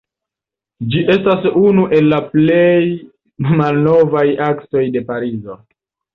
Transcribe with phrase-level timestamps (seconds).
[0.93, 2.81] Ĝi estas unu el la plej
[3.51, 5.61] malnovaj aksoj de Parizo.